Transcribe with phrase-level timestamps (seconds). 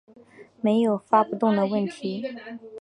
[0.61, 2.23] 没有发不动的问题